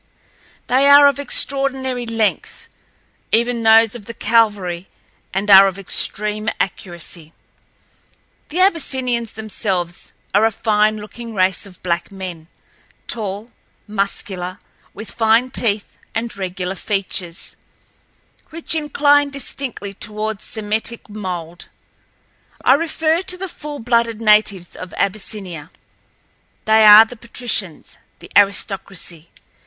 [0.65, 2.67] They are of extraordinary length,
[3.31, 4.87] even those of the cavalry,
[5.31, 7.33] and are of extreme accuracy.
[8.49, 13.51] The Abyssinians themselves are a fine looking race of black men—tall,
[13.85, 14.57] muscular,
[14.95, 17.55] with fine teeth, and regular features,
[18.49, 25.69] which incline distinctly toward Semitic mold—I refer to the full blooded natives of Abyssinia.
[26.65, 29.29] They are the patricians—the aristocracy.